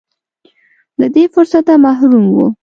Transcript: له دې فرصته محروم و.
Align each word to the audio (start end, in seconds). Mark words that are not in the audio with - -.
له 0.99 1.07
دې 1.13 1.23
فرصته 1.33 1.73
محروم 1.85 2.25
و. 2.29 2.35